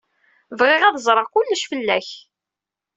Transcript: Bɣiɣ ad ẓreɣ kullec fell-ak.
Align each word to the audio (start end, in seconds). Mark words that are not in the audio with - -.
Bɣiɣ 0.59 0.81
ad 0.83 0.97
ẓreɣ 1.05 1.27
kullec 1.33 1.63
fell-ak. 1.69 2.09